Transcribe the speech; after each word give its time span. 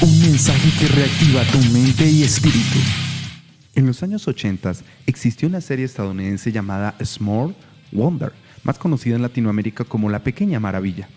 Un 0.00 0.22
mensaje 0.22 0.70
que 0.78 0.88
reactiva 0.94 1.44
tu 1.52 1.58
mente 1.70 2.08
y 2.08 2.22
espíritu. 2.22 2.78
En 3.74 3.86
los 3.86 4.02
años 4.02 4.26
80 4.26 4.72
existió 5.06 5.48
una 5.48 5.60
serie 5.60 5.84
estadounidense 5.84 6.50
llamada 6.50 6.94
Small 7.04 7.54
Wonder, 7.92 8.32
más 8.62 8.78
conocida 8.78 9.16
en 9.16 9.22
Latinoamérica 9.22 9.84
como 9.84 10.08
La 10.08 10.24
Pequeña 10.24 10.60
Maravilla. 10.60 11.10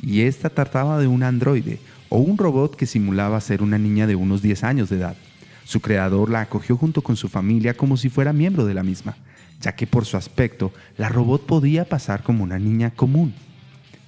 Y 0.00 0.20
esta 0.20 0.48
trataba 0.48 1.00
de 1.00 1.08
un 1.08 1.24
androide 1.24 1.80
o 2.08 2.18
un 2.18 2.38
robot 2.38 2.76
que 2.76 2.86
simulaba 2.86 3.40
ser 3.40 3.62
una 3.62 3.78
niña 3.78 4.06
de 4.06 4.14
unos 4.14 4.40
10 4.40 4.62
años 4.62 4.88
de 4.88 4.98
edad. 4.98 5.16
Su 5.64 5.80
creador 5.80 6.30
la 6.30 6.42
acogió 6.42 6.76
junto 6.76 7.02
con 7.02 7.16
su 7.16 7.28
familia 7.28 7.76
como 7.76 7.96
si 7.96 8.10
fuera 8.10 8.32
miembro 8.32 8.64
de 8.64 8.74
la 8.74 8.84
misma, 8.84 9.16
ya 9.60 9.74
que 9.74 9.88
por 9.88 10.04
su 10.04 10.16
aspecto 10.16 10.72
la 10.96 11.08
robot 11.08 11.46
podía 11.46 11.84
pasar 11.84 12.22
como 12.22 12.44
una 12.44 12.60
niña 12.60 12.92
común. 12.92 13.34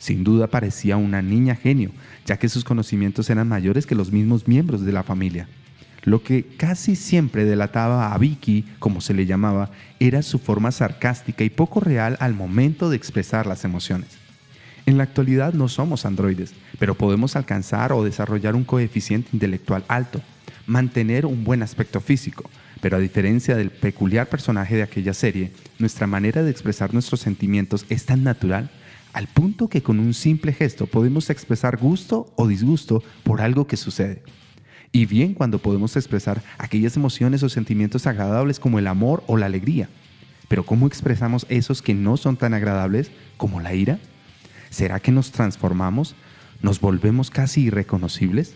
Sin 0.01 0.25
duda 0.25 0.47
parecía 0.47 0.97
una 0.97 1.21
niña 1.21 1.55
genio, 1.55 1.91
ya 2.25 2.39
que 2.39 2.49
sus 2.49 2.65
conocimientos 2.65 3.29
eran 3.29 3.49
mayores 3.49 3.85
que 3.85 3.95
los 3.95 4.11
mismos 4.11 4.49
miembros 4.49 4.81
de 4.81 4.93
la 4.93 5.03
familia. 5.03 5.47
Lo 6.05 6.23
que 6.23 6.47
casi 6.57 6.97
siempre 6.97 7.45
delataba 7.45 8.15
a 8.15 8.17
Vicky, 8.17 8.65
como 8.79 9.03
se 9.03 9.13
le 9.13 9.27
llamaba, 9.27 9.71
era 9.99 10.23
su 10.23 10.39
forma 10.39 10.73
sarcástica 10.73 11.45
y 11.45 11.51
poco 11.51 11.81
real 11.81 12.17
al 12.21 12.33
momento 12.33 12.89
de 12.89 12.97
expresar 12.97 13.47
las 13.47 13.67
emociones. 13.67 14.09
En 14.87 14.97
la 14.97 15.03
actualidad 15.03 15.53
no 15.53 15.69
somos 15.69 16.07
androides, 16.07 16.55
pero 16.79 16.95
podemos 16.95 17.37
alcanzar 17.37 17.93
o 17.93 18.03
desarrollar 18.03 18.57
un 18.57 18.65
coeficiente 18.65 19.29
intelectual 19.35 19.85
alto, 19.87 20.23
mantener 20.67 21.27
un 21.27 21.45
buen 21.45 21.63
aspecto 21.63 22.01
físico, 22.01 22.49
pero 22.81 22.97
a 22.97 23.01
diferencia 23.01 23.55
del 23.55 23.69
peculiar 23.69 24.31
personaje 24.31 24.77
de 24.77 24.83
aquella 24.83 25.13
serie, 25.13 25.53
nuestra 25.79 26.07
manera 26.07 26.43
de 26.43 26.51
expresar 26.51 26.95
nuestros 26.95 27.21
sentimientos 27.21 27.85
es 27.91 28.07
tan 28.07 28.25
natural 28.25 28.71
al 29.13 29.27
punto 29.27 29.69
que 29.69 29.83
con 29.83 29.99
un 29.99 30.15
simple 30.15 30.53
gesto 30.53 30.87
podemos 30.87 31.31
expresar 31.31 31.77
gusto 31.77 32.33
o 32.37 32.47
disgusto 32.47 33.03
por 33.25 33.41
algo 33.41 33.67
que 33.67 33.77
sucede. 33.77 34.23
Y 34.93 35.07
bien 35.07 35.35
cuando 35.35 35.59
podemos 35.59 35.97
expresar 35.97 36.43
aquellas 36.59 36.97
emociones 36.97 37.43
o 37.43 37.49
sentimientos 37.49 38.07
agradables 38.07 38.59
como 38.59 38.79
el 38.79 38.87
amor 38.87 39.23
o 39.27 39.37
la 39.37 39.47
alegría. 39.47 39.89
Pero 40.49 40.65
¿cómo 40.65 40.87
expresamos 40.87 41.47
esos 41.49 41.81
que 41.81 41.95
no 41.95 42.17
son 42.17 42.37
tan 42.37 42.55
agradables 42.55 43.11
como 43.37 43.61
la 43.61 43.75
ira? 43.75 43.99
¿Será 44.71 44.99
que 45.01 45.13
nos 45.13 45.31
transformamos? 45.31 46.17
¿Nos 46.63 46.81
volvemos 46.81 47.31
casi 47.31 47.63
irreconocibles? 47.63 48.55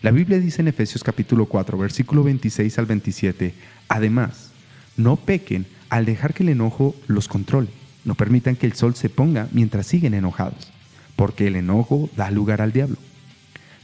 La 0.00 0.10
Biblia 0.10 0.38
dice 0.38 0.62
en 0.62 0.68
Efesios 0.68 1.04
capítulo 1.04 1.46
4, 1.46 1.76
versículo 1.78 2.24
26 2.24 2.78
al 2.78 2.86
27, 2.86 3.54
además, 3.88 4.50
no 4.96 5.16
pequen 5.16 5.66
al 5.90 6.04
dejar 6.04 6.34
que 6.34 6.42
el 6.42 6.48
enojo 6.48 6.96
los 7.06 7.28
controle. 7.28 7.81
No 8.04 8.14
permitan 8.14 8.56
que 8.56 8.66
el 8.66 8.72
sol 8.74 8.94
se 8.94 9.08
ponga 9.08 9.48
mientras 9.52 9.86
siguen 9.86 10.14
enojados, 10.14 10.70
porque 11.16 11.46
el 11.46 11.56
enojo 11.56 12.10
da 12.16 12.30
lugar 12.30 12.60
al 12.60 12.72
diablo. 12.72 12.96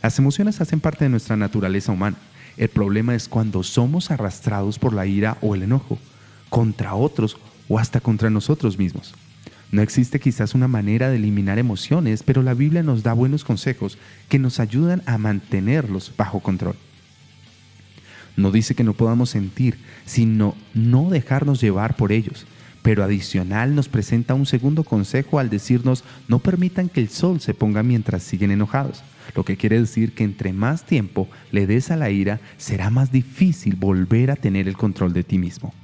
Las 0.02 0.18
emociones 0.18 0.60
hacen 0.60 0.80
parte 0.80 1.04
de 1.04 1.10
nuestra 1.10 1.36
naturaleza 1.36 1.92
humana. 1.92 2.16
El 2.56 2.68
problema 2.68 3.14
es 3.14 3.28
cuando 3.28 3.62
somos 3.62 4.10
arrastrados 4.10 4.78
por 4.78 4.92
la 4.92 5.06
ira 5.06 5.38
o 5.40 5.54
el 5.54 5.62
enojo, 5.62 5.98
contra 6.48 6.94
otros 6.94 7.36
o 7.68 7.78
hasta 7.78 8.00
contra 8.00 8.30
nosotros 8.30 8.78
mismos. 8.78 9.14
No 9.70 9.82
existe 9.82 10.18
quizás 10.18 10.54
una 10.54 10.66
manera 10.66 11.10
de 11.10 11.16
eliminar 11.16 11.58
emociones, 11.58 12.22
pero 12.22 12.42
la 12.42 12.54
Biblia 12.54 12.82
nos 12.82 13.02
da 13.02 13.12
buenos 13.12 13.44
consejos 13.44 13.98
que 14.28 14.38
nos 14.38 14.60
ayudan 14.60 15.02
a 15.04 15.18
mantenerlos 15.18 16.12
bajo 16.16 16.40
control. 16.40 16.74
No 18.36 18.50
dice 18.50 18.74
que 18.74 18.84
no 18.84 18.94
podamos 18.94 19.30
sentir, 19.30 19.78
sino 20.06 20.54
no 20.72 21.10
dejarnos 21.10 21.60
llevar 21.60 21.96
por 21.96 22.12
ellos. 22.12 22.46
Pero 22.88 23.04
adicional 23.04 23.74
nos 23.74 23.86
presenta 23.86 24.32
un 24.32 24.46
segundo 24.46 24.82
consejo 24.82 25.38
al 25.38 25.50
decirnos 25.50 26.04
no 26.26 26.38
permitan 26.38 26.88
que 26.88 27.02
el 27.02 27.10
sol 27.10 27.38
se 27.38 27.52
ponga 27.52 27.82
mientras 27.82 28.22
siguen 28.22 28.50
enojados. 28.50 29.02
Lo 29.34 29.44
que 29.44 29.58
quiere 29.58 29.78
decir 29.78 30.14
que 30.14 30.24
entre 30.24 30.54
más 30.54 30.86
tiempo 30.86 31.28
le 31.52 31.66
des 31.66 31.90
a 31.90 31.96
la 31.96 32.08
ira, 32.08 32.40
será 32.56 32.88
más 32.88 33.12
difícil 33.12 33.76
volver 33.76 34.30
a 34.30 34.36
tener 34.36 34.68
el 34.68 34.78
control 34.78 35.12
de 35.12 35.22
ti 35.22 35.36
mismo. 35.36 35.74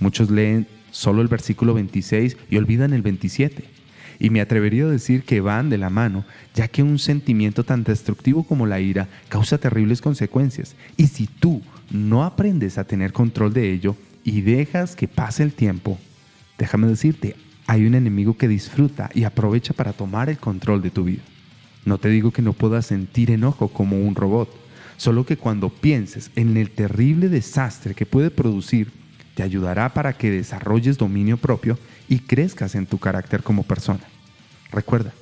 Muchos 0.00 0.32
leen 0.32 0.66
solo 0.90 1.22
el 1.22 1.28
versículo 1.28 1.74
26 1.74 2.36
y 2.50 2.56
olvidan 2.56 2.92
el 2.92 3.02
27. 3.02 3.62
Y 4.18 4.30
me 4.30 4.40
atrevería 4.40 4.86
a 4.86 4.88
decir 4.88 5.22
que 5.22 5.40
van 5.40 5.70
de 5.70 5.78
la 5.78 5.90
mano, 5.90 6.24
ya 6.56 6.66
que 6.66 6.82
un 6.82 6.98
sentimiento 6.98 7.62
tan 7.62 7.84
destructivo 7.84 8.42
como 8.42 8.66
la 8.66 8.80
ira 8.80 9.06
causa 9.28 9.58
terribles 9.58 10.00
consecuencias. 10.00 10.74
Y 10.96 11.06
si 11.06 11.28
tú 11.28 11.62
no 11.92 12.24
aprendes 12.24 12.78
a 12.78 12.84
tener 12.84 13.12
control 13.12 13.52
de 13.52 13.70
ello 13.70 13.96
y 14.24 14.42
dejas 14.42 14.96
que 14.96 15.08
pase 15.08 15.42
el 15.42 15.52
tiempo, 15.52 15.98
déjame 16.58 16.86
decirte, 16.86 17.36
hay 17.66 17.86
un 17.86 17.94
enemigo 17.94 18.36
que 18.36 18.48
disfruta 18.48 19.10
y 19.14 19.24
aprovecha 19.24 19.72
para 19.72 19.92
tomar 19.92 20.28
el 20.28 20.38
control 20.38 20.82
de 20.82 20.90
tu 20.90 21.04
vida. 21.04 21.22
No 21.84 21.98
te 21.98 22.08
digo 22.08 22.30
que 22.30 22.42
no 22.42 22.52
puedas 22.52 22.86
sentir 22.86 23.30
enojo 23.30 23.68
como 23.68 23.98
un 24.00 24.14
robot, 24.14 24.54
solo 24.96 25.24
que 25.24 25.36
cuando 25.36 25.70
pienses 25.70 26.30
en 26.36 26.56
el 26.56 26.70
terrible 26.70 27.28
desastre 27.28 27.94
que 27.94 28.06
puede 28.06 28.30
producir, 28.30 28.92
te 29.34 29.42
ayudará 29.42 29.94
para 29.94 30.12
que 30.12 30.30
desarrolles 30.30 30.98
dominio 30.98 31.36
propio 31.36 31.78
y 32.08 32.18
crezcas 32.18 32.74
en 32.74 32.86
tu 32.86 32.98
carácter 32.98 33.42
como 33.42 33.62
persona. 33.62 34.00
Recuerda, 34.72 35.12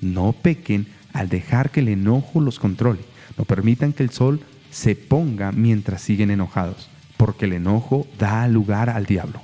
no 0.00 0.32
pequen 0.32 0.86
al 1.12 1.28
dejar 1.28 1.70
que 1.70 1.80
el 1.80 1.88
enojo 1.88 2.40
los 2.40 2.58
controle. 2.58 3.00
No 3.38 3.44
permitan 3.44 3.92
que 3.92 4.02
el 4.02 4.10
sol 4.10 4.40
se 4.70 4.94
ponga 4.94 5.52
mientras 5.52 6.02
siguen 6.02 6.30
enojados, 6.30 6.88
porque 7.16 7.46
el 7.46 7.54
enojo 7.54 8.06
da 8.18 8.46
lugar 8.48 8.90
al 8.90 9.06
diablo. 9.06 9.40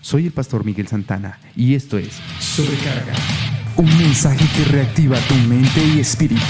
Soy 0.00 0.26
el 0.26 0.32
pastor 0.32 0.64
Miguel 0.64 0.88
Santana 0.88 1.38
y 1.56 1.74
esto 1.74 1.98
es 1.98 2.20
Sobrecarga. 2.40 3.12
un 3.76 3.98
mensaje 3.98 4.46
que 4.56 4.64
reactiva 4.70 5.18
tu 5.28 5.34
mente 5.34 5.84
y 5.94 6.00
espíritu. 6.00 6.42